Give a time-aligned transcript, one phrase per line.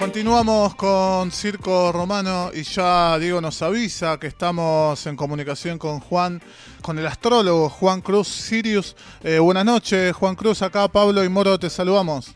[0.00, 6.40] Continuamos con Circo Romano y ya Diego nos avisa que estamos en comunicación con Juan,
[6.80, 8.96] con el astrólogo Juan Cruz Sirius.
[9.22, 12.34] Eh, buenas noches, Juan Cruz, acá Pablo y Moro, te saludamos.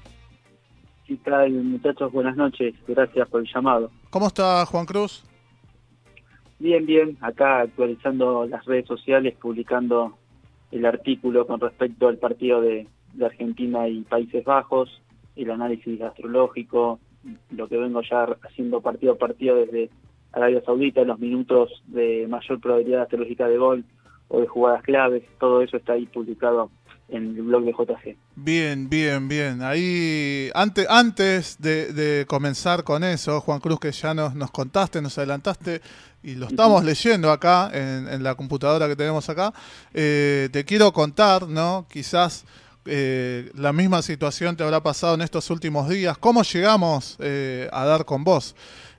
[1.06, 2.12] ¿Qué tal, muchachos?
[2.12, 3.90] Buenas noches, gracias por el llamado.
[4.10, 5.24] ¿Cómo está Juan Cruz?
[6.58, 10.18] Bien, bien, acá actualizando las redes sociales, publicando
[10.70, 15.00] el artículo con respecto al partido de, de Argentina y Países Bajos,
[15.34, 17.00] el análisis astrológico,
[17.50, 19.90] lo que vengo ya haciendo partido a partido desde
[20.32, 23.84] Arabia Saudita, los minutos de mayor probabilidad astrológica de gol
[24.28, 26.70] o de jugadas claves, todo eso está ahí publicado
[27.08, 28.16] en el blog de JG.
[28.34, 29.62] Bien, bien, bien.
[29.62, 35.16] Ahí, antes, antes de, comenzar con eso, Juan Cruz, que ya nos, nos contaste, nos
[35.18, 35.80] adelantaste,
[36.22, 39.52] y lo estamos leyendo acá en, la computadora que tenemos acá,
[39.92, 41.86] eh, te quiero contar, ¿no?
[41.90, 42.46] Quizás
[42.86, 46.18] eh, la misma situación te habrá pasado en estos últimos días.
[46.18, 48.54] ¿Cómo llegamos eh, a dar con vos?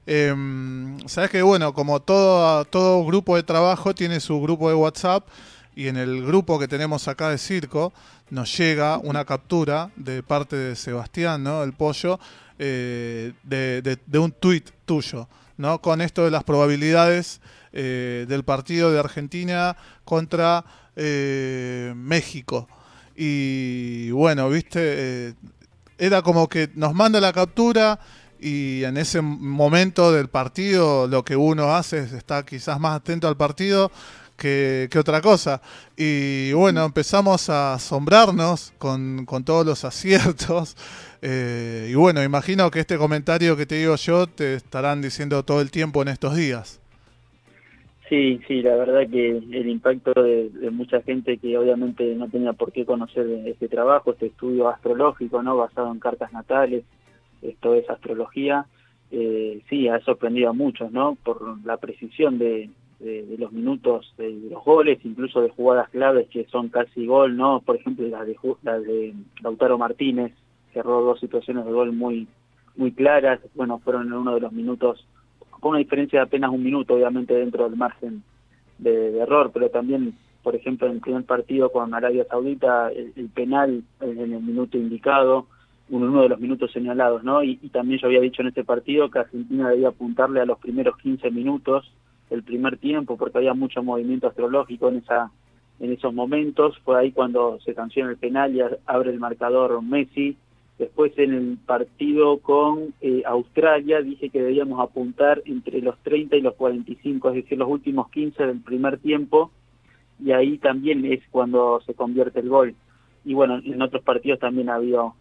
[0.07, 5.27] Em, Sabes que, bueno, como todo, todo grupo de trabajo tiene su grupo de WhatsApp
[5.75, 7.93] y en el grupo que tenemos acá de circo
[8.29, 11.63] nos llega una captura de parte de Sebastián, ¿no?
[11.63, 12.19] El pollo,
[12.57, 15.79] eh, de, de, un tuit tuyo, ¿no?
[15.81, 17.41] Con esto de las probabilidades
[17.71, 19.75] del partido de Argentina
[20.05, 20.63] contra
[20.95, 22.69] México.
[23.15, 25.33] Y bueno, viste, eh,
[25.97, 27.99] era como que nos manda la captura
[28.39, 33.27] y en ese momento del partido lo que uno hace es estar quizás más atento
[33.27, 33.91] al partido
[34.35, 35.61] que, otra cosa.
[35.95, 40.75] Y bueno, empezamos a asombrarnos con, con todos los aciertos.
[41.27, 45.59] Eh, y bueno, imagino que este comentario que te digo yo te estarán diciendo todo
[45.59, 46.79] el tiempo en estos días.
[48.09, 52.71] Sí, sí, la verdad que el impacto de, mucha gente que obviamente no tenía por
[52.71, 56.83] qué conocer este trabajo, este estudio astrológico, no basado en cartas natales,
[57.41, 58.67] esto es astrología,
[59.09, 61.17] eh, sí, ha sorprendido a muchos, ¿no?
[61.23, 62.69] Por la precisión de,
[63.39, 67.61] los minutos de, los goles, incluso de jugadas claves que son casi gol, ¿no?
[67.61, 70.31] Por ejemplo, la de, la de Lautaro Martínez,
[70.73, 72.27] cerró dos situaciones de gol muy,
[72.75, 75.07] muy claras, bueno, fueron en uno de los minutos
[75.65, 78.21] con una diferencia de apenas un minuto, obviamente, dentro del margen
[78.77, 83.81] de, error, pero también, por ejemplo, en el primer partido con Arabia Saudita, el, penal
[83.99, 85.47] en el minuto indicado,
[85.89, 87.41] uno de los minutos señalados, ¿no?
[87.41, 90.97] Y, también yo había dicho en este partido que Argentina debía apuntarle a los primeros
[90.97, 91.91] 15 minutos
[92.29, 95.31] del primer tiempo, porque había mucho movimiento astrológico en esa
[95.79, 96.77] en esos momentos.
[96.85, 100.37] Fue ahí cuando se sanciona el penal y abre el marcador Messi
[100.77, 106.41] Después en el partido con eh, Australia dije que debíamos apuntar entre los 30 y
[106.41, 109.51] los 45, es decir, los últimos 15 del primer tiempo,
[110.19, 112.75] y ahí también es cuando se convierte el gol.
[113.23, 115.15] Y bueno, en otros partidos también ha habido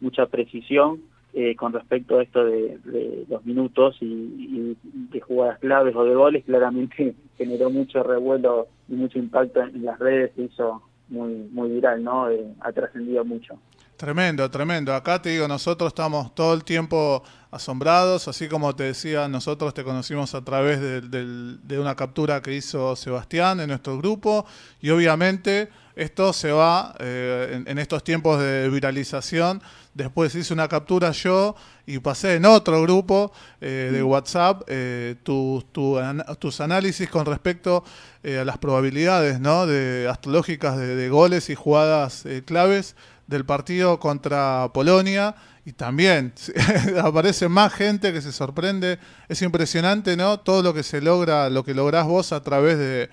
[0.00, 6.04] mucha precisión eh, con respecto a esto de, los minutos y, de jugadas claves o
[6.04, 11.48] de goles, claramente generó mucho revuelo y mucho impacto en las redes, se hizo muy,
[11.52, 12.30] muy viral, ¿no?
[12.30, 13.58] Eh, ha trascendido mucho.
[14.00, 14.94] Tremendo, tremendo.
[14.94, 19.84] Acá te digo, nosotros estamos todo el tiempo asombrados, así como te decía, nosotros te
[19.84, 24.46] conocimos a través de, una captura que hizo Sebastián en nuestro grupo
[24.80, 29.60] y obviamente esto se va eh, en, estos tiempos de viralización.
[29.92, 36.60] Después hice una captura yo y pasé en otro grupo eh, de WhatsApp eh, tus
[36.60, 37.84] análisis con respecto
[38.24, 39.66] a las probabilidades ¿no?
[39.66, 42.94] de astrológicas de goles y jugadas claves
[43.26, 45.34] del partido contra Polonia
[45.64, 46.32] y también
[47.02, 48.98] aparece más gente que se sorprende.
[49.28, 50.40] Es impresionante, ¿no?
[50.40, 53.08] Todo lo que se logra, lo que lográs vos a través de,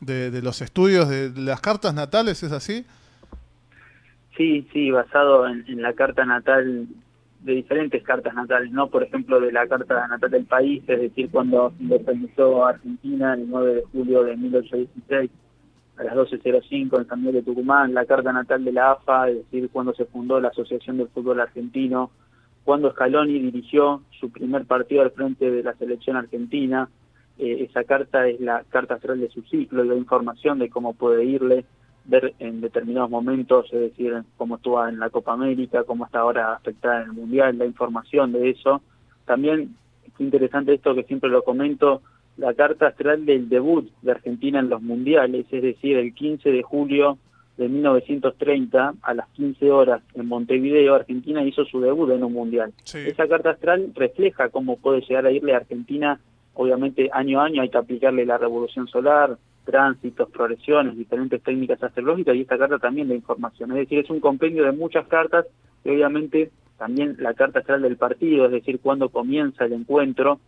[0.00, 2.84] de, los estudios de las cartas natales, ¿es así?
[4.36, 6.88] Sí, sí, basado en, la carta natal,
[7.40, 8.88] de diferentes cartas natales, ¿no?
[8.88, 13.74] Por ejemplo, de la carta natal del país, es decir, cuando independizó Argentina el 9
[13.74, 15.30] de julio de 1816
[15.98, 19.36] a las 12.05 en San Miguel de Tucumán, la carta natal de la AFA, es
[19.36, 22.10] decir, cuando se fundó la Asociación del Fútbol Argentino,
[22.64, 26.88] cuando Scaloni dirigió su primer partido al frente de la selección argentina.
[27.38, 30.94] Eh, esa carta es la carta astral de su ciclo y la información de cómo
[30.94, 31.64] puede irle,
[32.04, 36.54] ver en determinados momentos, es decir, cómo estuvo en la Copa América, cómo está ahora
[36.54, 38.82] afectada en el Mundial, la información de eso.
[39.24, 39.74] También
[40.06, 42.02] es interesante esto que siempre lo comento,
[42.36, 46.62] la carta astral del debut de Argentina en los mundiales, es decir, el 15 de
[46.62, 47.18] julio
[47.56, 52.72] de 1930 a las 15 horas en Montevideo, Argentina hizo su debut en un mundial.
[52.92, 56.18] Esa carta astral refleja cómo puede llegar a irle a Argentina,
[56.54, 62.34] obviamente año a año hay que aplicarle la revolución solar, tránsitos, progresiones, diferentes técnicas astrológicas
[62.34, 63.70] y esta carta también de información.
[63.72, 65.46] Es decir, es un compendio de muchas cartas
[65.82, 70.40] que obviamente también la carta astral del partido, es decir, cuándo comienza el encuentro,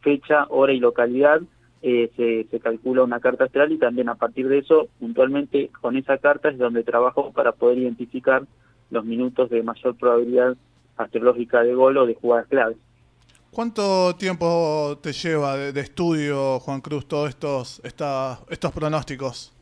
[0.00, 1.40] fecha, hora y localidad,
[1.82, 5.96] eh, se, se, calcula una carta astral y también a partir de eso, puntualmente con
[5.96, 8.44] esa carta es donde trabajo para poder identificar
[8.90, 10.56] los minutos de mayor probabilidad
[10.96, 12.78] astrológica de gol o de jugadas claves.
[13.54, 19.52] ¿Cuánto tiempo te lleva de, estudio, Juan Cruz, todos estos, estos pronósticos?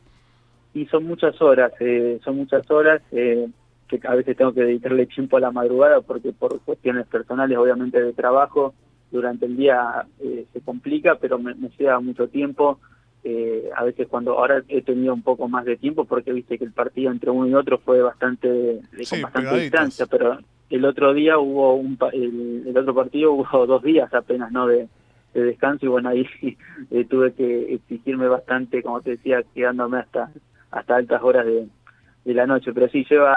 [0.73, 3.47] Y son muchas horas, eh, son muchas horas eh,
[3.87, 8.01] que a veces tengo que dedicarle tiempo a la madrugada porque por cuestiones personales, obviamente
[8.01, 8.73] de trabajo,
[9.11, 12.79] durante el día eh, se complica, pero me, me lleva mucho tiempo.
[13.23, 16.65] Eh, a veces cuando ahora he tenido un poco más de tiempo porque viste que
[16.65, 20.39] el partido entre uno y otro fue bastante de, con bastante distancia, pero
[20.75, 24.87] el otro día hubo un el, otro partido hubo dos días apenas no de,
[25.33, 26.27] descanso y bueno ahí
[26.91, 30.31] eh, tuve que exigirme bastante como te decía quedándome hasta
[30.71, 31.67] hasta altas horas de,
[32.25, 32.73] de la noche.
[32.73, 33.33] Pero sí lleva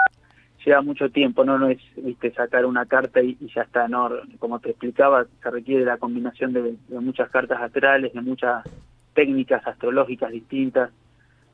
[0.65, 4.09] lleva mucho tiempo, no no es viste sacar una carta y, ya está, no,
[4.39, 8.63] como te explicaba, se requiere la combinación de, muchas cartas astrales, de muchas
[9.13, 10.91] técnicas astrológicas distintas,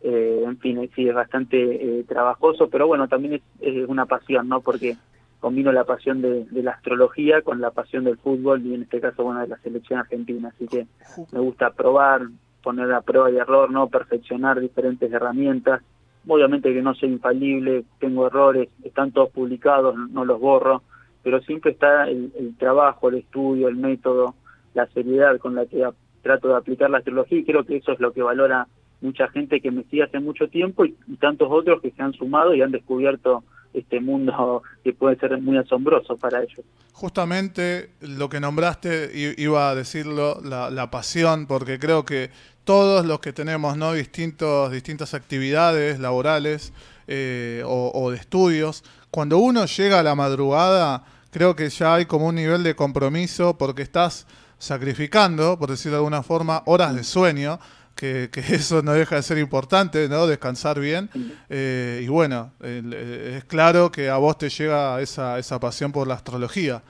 [0.01, 1.57] eh, en fin, sí, es bastante
[1.99, 4.61] eh, trabajoso, pero bueno, también es, una pasión, ¿no?
[4.61, 4.95] Porque
[5.43, 9.25] combino la pasión de, la astrología con la pasión del fútbol y en este caso,
[9.25, 10.87] bueno, de la selección argentina, así que
[11.33, 12.21] me gusta probar,
[12.63, 13.89] poner a prueba y error, ¿no?
[13.89, 15.81] Perfeccionar diferentes herramientas,
[16.25, 20.81] obviamente que no soy infalible, tengo errores, están todos publicados, no los borro,
[21.23, 24.35] pero siempre está el, trabajo, el estudio, el método,
[24.73, 25.85] la seriedad con la que
[26.21, 28.69] trato de aplicar la astrología y creo que eso es lo que valora
[29.01, 32.55] mucha gente que me sigue hace mucho tiempo y, tantos otros que se han sumado
[32.55, 33.43] y han descubierto
[33.73, 36.65] este mundo que puede ser muy asombroso para ellos.
[36.91, 42.29] Justamente lo que nombraste, iba a decirlo, la, la pasión, porque creo que
[42.63, 43.93] todos los que tenemos ¿no?
[43.93, 46.73] Distintos, distintas actividades laborales
[47.07, 52.27] eh, o, de estudios, cuando uno llega a la madrugada, creo que ya hay como
[52.27, 54.25] un nivel de compromiso porque estás
[54.57, 57.59] sacrificando, por decirlo de alguna forma, horas de sueño,
[58.03, 60.27] que, eso no deja de ser importante, ¿no?
[60.27, 61.09] Descansar bien.
[61.49, 66.15] Eh, y bueno, es claro que a vos te llega esa, esa pasión por la
[66.15, 66.81] astrología.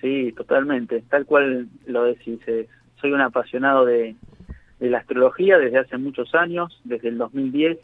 [0.00, 2.38] Sí, totalmente, tal cual lo decís.
[3.00, 4.14] soy un apasionado de,
[4.78, 7.78] de la astrología desde hace muchos años, desde el 2010,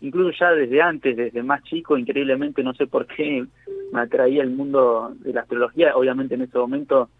[0.00, 3.44] incluso ya desde antes, desde más chico, increíblemente no sé por qué
[3.92, 7.10] me atraía el mundo de la astrología, obviamente en ese momento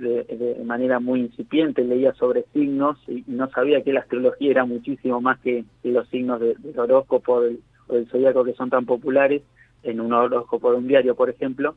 [0.00, 5.20] de, manera muy incipiente leía sobre signos y, no sabía que la astrología era muchísimo
[5.20, 9.42] más que, los signos del horóscopo del, o del zodiaco que son tan populares
[9.82, 11.74] en un horóscopo de un diario, por ejemplo.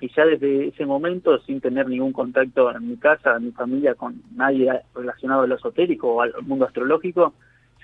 [0.00, 3.94] Y ya desde ese momento, sin tener ningún contacto en mi casa, en mi familia,
[3.94, 7.34] con nadie relacionado a lo esotérico o al mundo astrológico,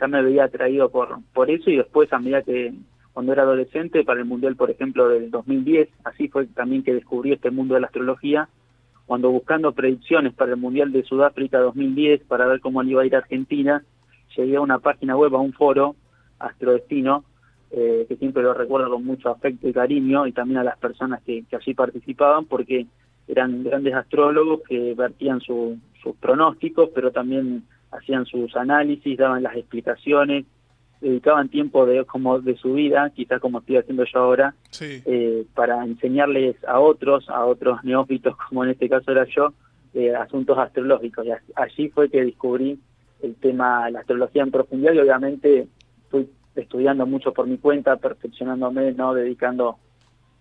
[0.01, 1.71] ya me veía atraído por, por eso.
[1.71, 2.73] Y después a medida que
[3.13, 7.33] cuando era adolescente, para el Mundial, por ejemplo, del 2010, así fue también que descubrí
[7.33, 8.49] este mundo de la astrología,
[9.07, 13.15] cuando buscando predicciones para el Mundial de Sudáfrica 2010, para ver cómo iba a ir
[13.15, 13.83] Argentina,
[14.37, 15.95] llegué a una página web, a un foro,
[16.39, 17.25] Astrodestino,
[17.71, 21.23] eh, que siempre lo recuerdo con mucho afecto y cariño, y también a las personas
[21.23, 22.87] que, que allí participaban, porque
[23.29, 25.79] eran grandes astrólogos que vertían sus
[26.21, 30.45] pronósticos, pero también hacían sus análisis, daban las explicaciones,
[31.05, 35.85] dedicaban tiempo de como de su vida, quizás como estoy haciendo yo ahora, eh, para
[35.85, 39.53] enseñarles a otros, a otros neófitos, como en este caso era yo,
[39.93, 41.27] eh, asuntos astrológicos.
[41.27, 42.79] Y allí fue que descubrí
[43.23, 45.69] el tema, la astrología en profundidad y obviamente
[46.11, 49.77] fui estudiando mucho por mi cuenta, perfeccionándome, no dedicando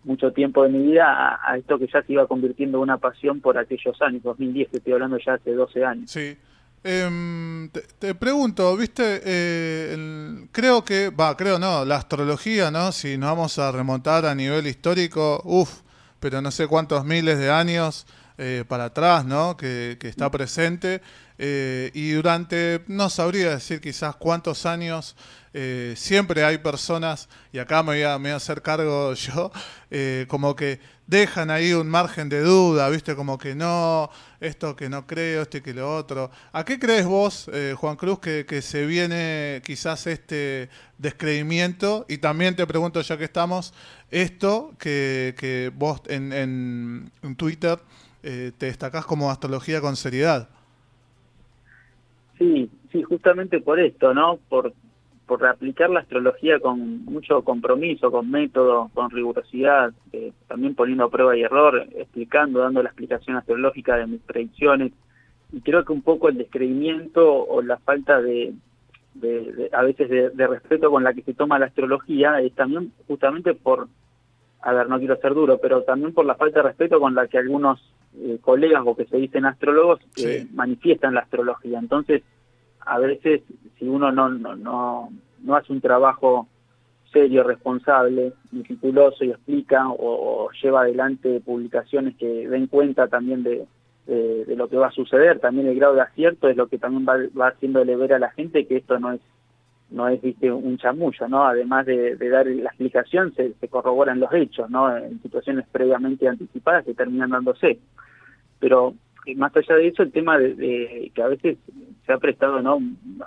[0.05, 3.41] mucho tiempo de mi vida a, esto que ya se iba convirtiendo en una pasión
[3.41, 6.11] por aquellos años, 2010, que estoy hablando ya hace 12 años.
[6.11, 6.37] Sí.
[6.85, 12.91] Em, te, pregunto, viste, eh, creo que, va, creo no, la astrología, ¿no?
[12.91, 15.81] Si nos vamos a remontar a nivel histórico, uff,
[16.19, 18.05] pero no sé cuántos miles de años
[18.37, 19.55] eh, para atrás, ¿no?
[19.55, 21.01] Que, que está presente.
[21.37, 25.15] Eh, y durante, no sabría decir quizás cuántos años,
[25.53, 29.51] eh, siempre hay personas, y acá me voy a, hacer cargo yo,
[30.27, 33.15] como que dejan ahí un margen de duda, ¿viste?
[33.15, 34.09] Como que no,
[34.39, 36.31] esto que no creo, esto que lo otro.
[36.53, 42.05] ¿A qué crees vos, Juan Cruz, que, que, se viene quizás este descreimiento?
[42.09, 43.73] Y también te pregunto, ya que estamos,
[44.09, 47.79] esto que, que vos en, en Twitter
[48.23, 50.49] te destacás como astrología con seriedad.
[52.37, 54.39] Sí, sí, justamente por esto, ¿no?
[54.49, 54.73] Por,
[55.25, 61.35] por aplicar la astrología con mucho compromiso, con método, con rigurosidad, eh, también poniendo prueba
[61.35, 64.91] y error, explicando, dando la explicación astrológica de mis predicciones.
[65.51, 68.53] Y creo que un poco el descreimiento o la falta de,
[69.71, 73.87] a veces de, respeto con la que se toma la astrología es también justamente por
[74.65, 77.27] a ver, no quiero ser duro, pero también por la falta de respeto con la
[77.27, 77.81] que algunos
[78.19, 81.79] eh, colegas o que se dicen astrólogos eh, manifiestan la astrología.
[81.79, 82.21] Entonces,
[82.79, 83.41] a veces,
[83.79, 85.09] si uno no, no, no,
[85.41, 86.47] no hace un trabajo
[87.11, 93.65] serio, responsable, meticuloso y explica o, lleva adelante publicaciones que den cuenta también de,
[94.07, 97.05] de, lo que va a suceder, también el grado de acierto es lo que también
[97.07, 99.21] va, va haciéndole ver a la gente que esto no es
[99.93, 101.45] no es viste un chamullo, ¿no?
[101.45, 104.95] Además de, dar la explicación, se, se, corroboran los hechos, ¿no?
[104.97, 107.79] En situaciones previamente anticipadas que terminan dándose.
[108.59, 108.95] Pero
[109.25, 111.57] eh, más allá de eso, el tema de, que a veces
[112.05, 112.79] se ha prestado, ¿no?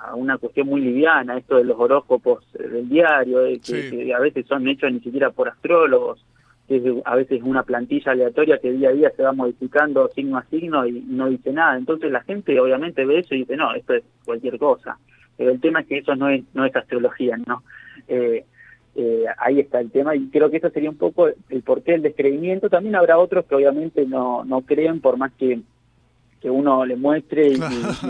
[0.03, 4.67] A una cuestión muy liviana, esto de los horóscopos del diario, que, a veces son
[4.67, 6.25] hechos ni siquiera por astrólogos,
[6.67, 10.39] que es a veces una plantilla aleatoria que día a día se va modificando signo
[10.39, 11.77] a signo y no dice nada.
[11.77, 14.99] Entonces la gente obviamente ve eso y dice, no, esto es cualquier cosa.
[15.37, 17.62] Pero el tema es que eso no es, no es astrología, ¿no?
[18.09, 18.45] Eh,
[18.99, 22.02] eh, ahí está el tema y creo que eso sería un poco el porqué del
[22.02, 22.71] descreimiento.
[22.71, 25.61] También habrá otros que obviamente no, no creen por más que,
[26.40, 27.59] que uno le muestre y,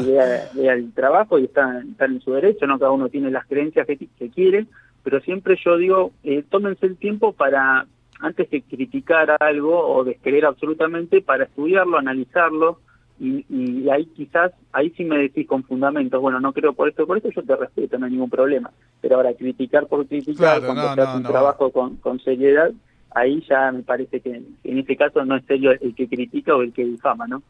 [0.06, 2.78] vea, el trabajo y está, en su derecho, ¿no?
[2.78, 4.66] Cada uno tiene las creencias que, que quiere,
[5.02, 7.86] pero siempre yo digo, eh, tómense el tiempo para,
[8.20, 12.78] antes de criticar algo o descreer absolutamente, para estudiarlo, analizarlo,
[13.18, 17.16] y, ahí quizás, ahí sí me decís con fundamentos, bueno, no creo por esto, por
[17.16, 18.70] esto yo te respeto, no hay ningún problema.
[19.00, 22.70] Pero ahora criticar por criticar, cuando se hace un trabajo con, con seriedad,
[23.10, 26.62] ahí ya me parece que en este caso no es serio el que critica o
[26.62, 27.42] el que difama, ¿no?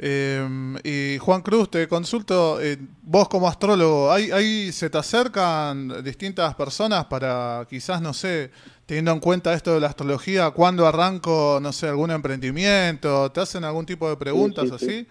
[0.00, 6.04] Em, y Juan Cruz, te consulto, eh, vos como astrólogo, ¿hay, ¿hay, se te acercan
[6.04, 8.52] distintas personas para quizás, no sé,
[8.88, 13.30] teniendo en cuenta esto de la astrología, cuándo arranco, no sé, algún emprendimiento?
[13.30, 15.06] ¿Te hacen algún tipo de preguntas así?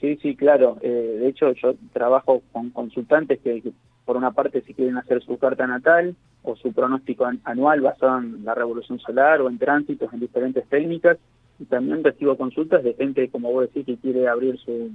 [0.00, 0.78] Sí, sí, claro.
[0.82, 3.62] Eh, de hecho, yo trabajo con consultantes que,
[4.04, 8.44] por una parte, si quieren hacer su carta natal o su pronóstico anual basado en
[8.44, 11.18] la revolución solar o en tránsitos en diferentes técnicas,
[11.60, 14.90] y también recibo consultas de gente, como vos decís, que quiere abrir su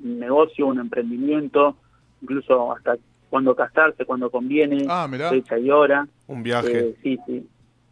[0.00, 1.76] negocio, un emprendimiento,
[2.20, 2.96] incluso hasta
[3.28, 6.06] cuándo casarse, cuando conviene, ah, fecha y hora.
[6.26, 6.78] Un viaje.
[6.78, 7.46] Eh, sí, sí,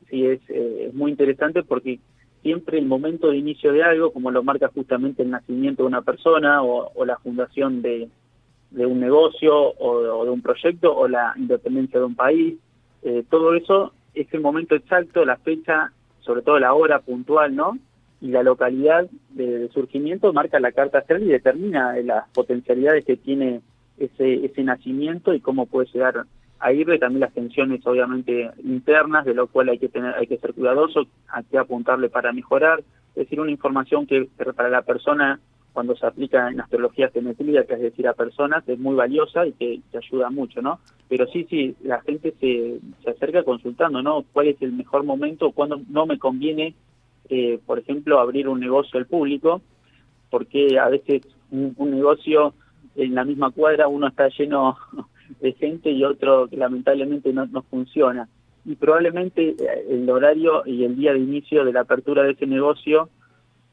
[0.08, 1.98] sí, es, eh, es muy interesante porque
[2.42, 6.02] siempre el momento de inicio de algo, como lo marca justamente el nacimiento de una
[6.02, 8.08] persona o, la fundación de,
[8.70, 12.54] de un negocio o, de un proyecto o la independencia de un país,
[13.02, 17.78] eh, todo eso es el momento exacto, la fecha, sobre todo la hora puntual, ¿no?
[18.20, 23.60] Y la localidad de, surgimiento marca la carta astral y determina las potencialidades que tiene
[23.98, 26.26] ese, ese nacimiento y cómo puede llegar
[26.58, 30.38] a irle también las tensiones obviamente internas, de lo cual hay que tener, hay que
[30.38, 35.40] ser cuidadoso, hay que apuntarle para mejorar, es decir, una información que para la persona
[35.72, 39.52] cuando se aplica en astrología geometría, que es decir a personas, es muy valiosa y
[39.52, 40.80] que te ayuda mucho, ¿no?
[41.06, 44.24] Pero sí, sí, la gente se, se acerca consultando, ¿no?
[44.32, 45.52] ¿Cuál es el mejor momento?
[45.52, 46.74] cuando no me conviene,
[47.28, 49.60] eh, por ejemplo, abrir un negocio al público?
[50.30, 52.54] Porque a veces un negocio
[52.96, 54.76] en la misma cuadra uno está lleno
[55.40, 58.28] de gente y otro que lamentablemente no, no funciona.
[58.64, 62.46] Y probablemente eh, el horario y el día de inicio de la apertura de ese
[62.46, 63.08] negocio,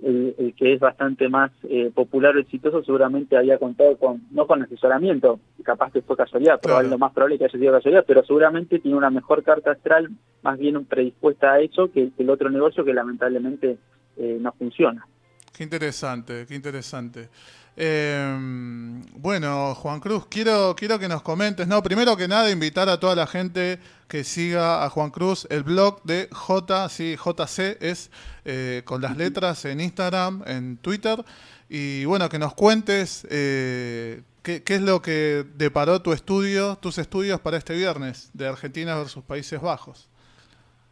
[0.03, 4.61] el, que es bastante más eh, popular o exitoso, seguramente había contado con, no con
[4.61, 8.97] asesoramiento, capaz que fue casualidad, lo más probable que haya sido casualidad, pero seguramente tiene
[8.97, 10.09] una mejor carta astral,
[10.41, 13.77] más bien predispuesta a eso que, el otro negocio que lamentablemente
[14.17, 15.07] eh, no funciona.
[15.53, 17.29] Qué interesante, qué interesante.
[17.77, 22.99] Eh, bueno, Juan Cruz, quiero, quiero que nos comentes, no, primero que nada invitar a
[22.99, 28.11] toda la gente que siga a Juan Cruz, el blog de J, sí, JC es
[28.45, 31.23] eh, con las letras en Instagram, en Twitter,
[31.69, 36.97] y bueno, que nos cuentes eh, qué, qué, es lo que deparó tu estudio, tus
[36.97, 40.09] estudios para este viernes de Argentina versus Países Bajos.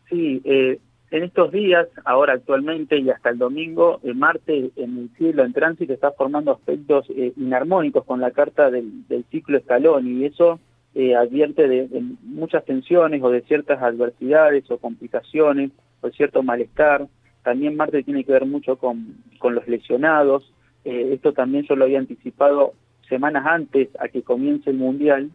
[0.10, 0.80] Sí, eh,
[1.12, 5.52] en estos días, ahora actualmente y hasta el domingo, el Marte en el cielo en
[5.52, 10.62] tránsito está formando aspectos eh, inarmónicos con la carta del, ciclo escalón y eso
[10.96, 17.06] eh, advierte de, muchas tensiones o de ciertas adversidades o complicaciones o cierto malestar.
[17.44, 20.54] También Marte tiene que ver mucho con, con los lesionados.
[20.86, 22.72] Eh, esto también yo lo había anticipado
[23.10, 25.30] semanas antes a que comience el Mundial,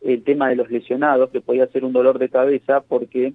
[0.00, 3.32] el tema de los lesionados, que podía ser un dolor de cabeza porque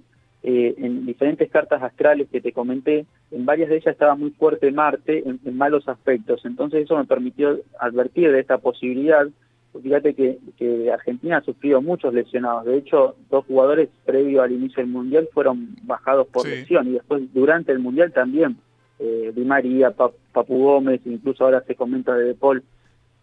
[0.48, 4.70] eh, en diferentes cartas astrales que te comenté, en varias de ellas estaba muy fuerte
[4.70, 6.44] Marte en, malos aspectos.
[6.44, 9.26] Entonces eso me permitió advertir de esta posibilidad.
[9.82, 12.64] Fíjate que, que, Argentina ha sufrido muchos lesionados.
[12.64, 17.24] De hecho, dos jugadores previo al inicio del Mundial fueron bajados por lesión y después
[17.34, 18.56] durante el Mundial también.
[19.00, 22.62] Eh, Di María, Papu Gómez, incluso ahora se comenta de De Paul,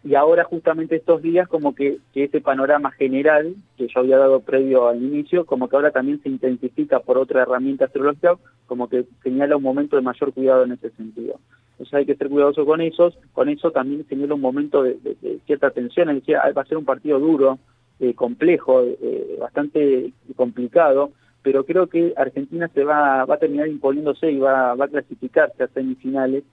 [0.04, 4.86] y ahora justamente estos días como que, ese panorama general que yo había dado previo
[4.86, 9.56] al inicio, como que ahora también se intensifica por otra herramienta astrológica, como que señala
[9.56, 11.40] un momento de mayor cuidado en ese sentido.
[11.72, 14.98] Entonces hay que ser cuidadoso con esos, con eso también señala un momento de,
[15.46, 17.58] cierta tensión, es decir, va a ser un partido duro,
[17.98, 24.30] eh, complejo, eh, bastante complicado, pero creo que Argentina se va, va a terminar imponiéndose
[24.30, 26.44] y va, va a clasificarse a semifinales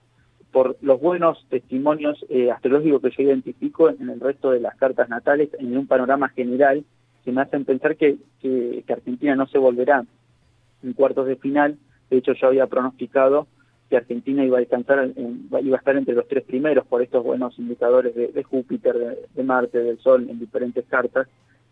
[0.52, 5.08] por los buenos testimonios eh, astrológicos que yo identifico en el resto de las cartas
[5.08, 6.84] natales, en un panorama general,
[7.24, 10.04] que me hacen pensar que, que, Argentina no se volverá
[10.82, 11.78] en cuartos de final.
[12.10, 13.46] De hecho, yo había pronosticado
[13.88, 17.58] que Argentina iba a alcanzar, iba a estar entre los tres primeros por estos buenos
[17.58, 21.28] indicadores de, Júpiter, de, Marte, del Sol en diferentes cartas.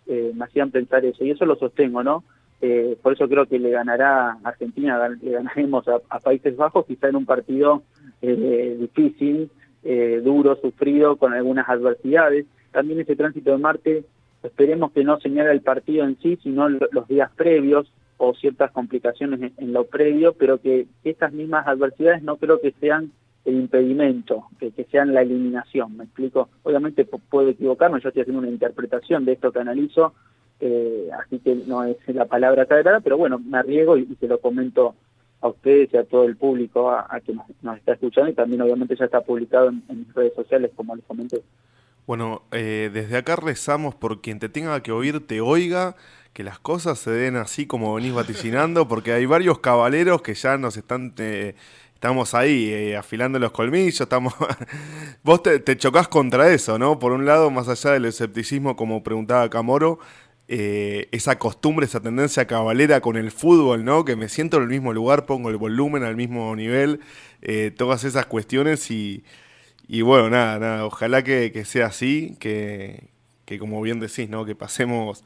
[0.07, 2.25] Eh, me hacían pensar eso, y eso lo sostengo, ¿no?
[2.63, 7.17] Eh, por eso creo que le ganará Argentina, le ganaremos a, Países Bajos, quizá en
[7.17, 7.83] un partido
[8.23, 9.51] eh, difícil,
[9.83, 12.47] eh, duro, sufrido, con algunas adversidades.
[12.73, 14.05] También ese tránsito de Marte,
[14.43, 17.91] esperemos que no señale el partido en sí, sino los días previos
[18.23, 23.13] o ciertas complicaciones en, lo previo, pero que estas mismas adversidades no creo que sean
[23.47, 26.51] el impedimento, que, sean la eliminación, ¿me explico?
[26.63, 30.13] Obviamente puedo equivocarme, yo estoy haciendo una interpretación de esto que analizo,
[30.61, 34.39] eh, así que no es la palabra sagrada, pero bueno, me arriesgo y, se lo
[34.39, 34.95] comento
[35.41, 38.97] a ustedes y a todo el público a, que nos, está escuchando y también obviamente
[38.97, 41.43] ya está publicado en, mis redes sociales como les comenté.
[42.07, 45.97] Bueno, eh, desde acá rezamos por quien te tenga que oír te oiga,
[46.33, 50.59] que las cosas se den así como venís vaticinando, porque hay varios caballeros que ya
[50.59, 51.15] nos están...
[51.19, 51.55] Eh,
[51.95, 54.35] estamos ahí afilando los colmillos, estamos...
[55.23, 56.99] Vos te, te, chocás contra eso, ¿no?
[56.99, 59.99] Por un lado, más allá del escepticismo, como preguntaba Camoro,
[60.53, 64.05] eh, esa costumbre, esa tendencia cabalera con el fútbol, ¿no?
[64.05, 66.99] Que me siento en el mismo lugar, pongo el volumen al mismo nivel,
[67.41, 69.23] eh, todas esas cuestiones y,
[70.03, 73.11] bueno, nada, nada, ojalá que, sea así, que,
[73.61, 74.45] como bien decís, ¿no?
[74.45, 75.23] Que pasemos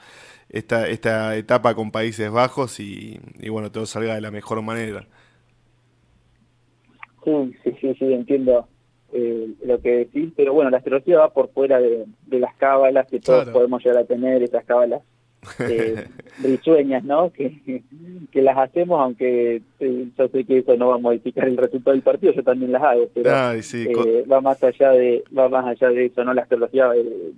[0.51, 5.07] esta, esta etapa con Países Bajos y, bueno, todo salga de la mejor manera.
[7.25, 8.69] Sí, sí, sí, sí entiendo
[9.15, 13.21] eh, lo que decís, pero bueno, la astrología va por fuera de, las cábalas que
[13.21, 15.01] todos podemos llegar a tener, esas cábalas
[15.61, 16.07] eh,
[16.43, 17.31] risueñas, ¿no?
[17.35, 17.83] Que,
[18.31, 21.93] que las hacemos, aunque eh, yo sé que eso no va a modificar el resultado
[21.93, 25.89] del partido, yo también las hago, pero eh, va más allá de va más allá
[25.91, 26.35] de eso, ¿no?
[26.35, 27.33] La astrología, eh,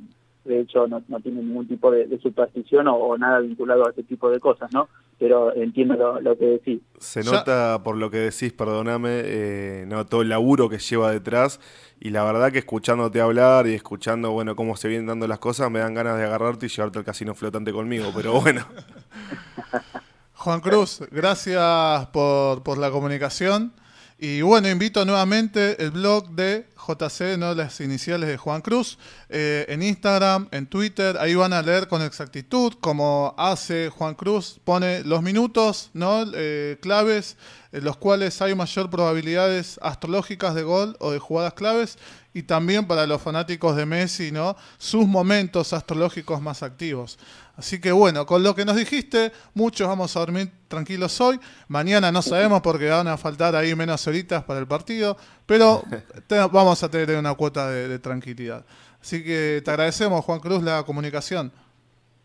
[0.47, 4.31] de hecho, no, no tiene ningún tipo de, superstición o, nada vinculado a ese tipo
[4.31, 4.89] de cosas, ¿no?
[5.19, 6.81] Pero entiendo lo, que decís.
[6.99, 11.61] Se nota por lo que decís, perdóname, eh, no todo el laburo que lleva detrás
[12.01, 15.71] y la verdad que escuchándote hablar y escuchando, bueno, cómo se vienen dando las cosas,
[15.71, 18.65] me dan ganas de agarrarte y llevarte al casino flotante conmigo, pero bueno.
[20.35, 23.73] Juan Cruz, gracias por, por la comunicación.
[24.19, 27.53] Y bueno, invito nuevamente el blog de JC, ¿no?
[27.55, 28.99] las iniciales de Juan Cruz,
[29.29, 34.59] eh, en Instagram, en Twitter, ahí van a leer con exactitud como hace Juan Cruz,
[34.65, 36.25] pone los minutos, ¿no?
[36.35, 37.37] Eh, claves,
[37.73, 41.99] en los cuales hay mayor probabilidades astrológicas de gol o de jugadas claves,
[42.37, 44.57] y también para los fanáticos de Messi, ¿no?
[44.77, 47.19] sus momentos astrológicos más activos.
[47.57, 51.41] Así que bueno, con lo que nos dijiste, muchos vamos a dormir tranquilos hoy.
[51.67, 55.83] Mañana no sabemos porque van a faltar ahí menos horitas para el partido, pero
[56.53, 58.67] vamos a tener una cuota de, tranquilidad.
[59.01, 61.51] Así que te agradecemos, Juan Cruz, la comunicación.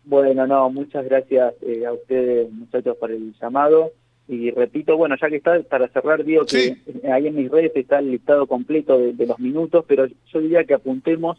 [0.04, 3.92] Bueno, no, muchas gracias eh, a ustedes, muchachos, por el llamado.
[4.32, 6.78] Y repito, bueno, ya que está, para cerrar, digo que
[7.12, 10.72] ahí en mis redes está el listado completo de los minutos, pero yo diría que
[10.72, 11.38] apuntemos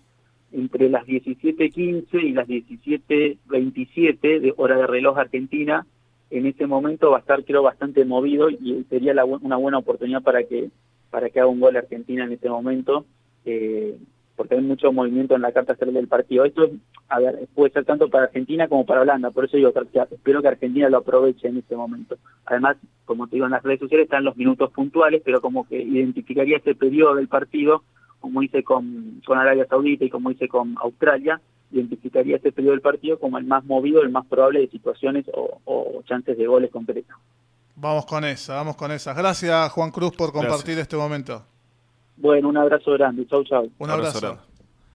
[0.51, 5.88] entre las 17.15 y las 17.27 de hora de reloj argentina,
[6.29, 10.43] en ese momento va a estar creo bastante movido y sería una buena oportunidad para
[10.43, 10.69] que
[11.10, 13.06] para que haga un gol Argentina en ese momento,
[13.45, 13.95] eh,
[14.36, 16.46] porque hay mucho movimiento en la carta central del partido.
[16.46, 16.69] Esto
[17.10, 19.72] a ver, puede ser tanto para Argentina como para Holanda, por eso digo
[20.12, 22.17] espero que Argentina lo aproveche en ese momento.
[22.46, 25.82] Además, como te digo en las redes sociales están los minutos puntuales, pero como que
[25.82, 27.84] identificaría este periodo del partido
[28.24, 31.41] como hice con, con Arabia Saudita y como hice con Australia,
[31.72, 36.02] identificaría este periodo del partido como el más movido, el más probable de situaciones o,
[36.06, 37.15] chances de goles concretos.
[37.76, 39.13] Vamos con esa, vamos con esa.
[39.13, 41.43] Gracias Juan Cruz por compartir este momento.
[42.17, 43.26] Bueno, un abrazo grande.
[43.28, 43.69] Chau, chau.
[43.80, 44.38] Un abrazo.